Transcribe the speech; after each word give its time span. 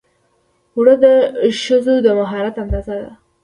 اوړه 0.75 0.95
د 1.03 1.05
ښځو 1.61 1.95
د 2.05 2.07
مهارت 2.19 2.55
اندازه 2.63 2.95
ده 3.01 3.11